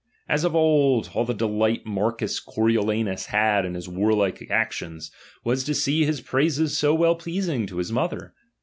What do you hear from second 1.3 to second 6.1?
delight Marcus Coriolanus had iu his warlike actions, was to see